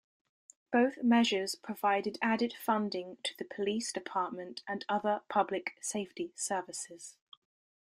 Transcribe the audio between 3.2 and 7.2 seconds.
to the police department and other public safety services.